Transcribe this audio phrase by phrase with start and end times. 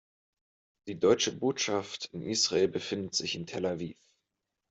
[0.87, 3.97] Die Deutsche Botschaft in Israel befindet sich in Tel Aviv.